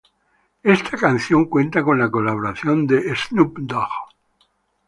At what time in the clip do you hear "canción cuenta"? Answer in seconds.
0.97-1.83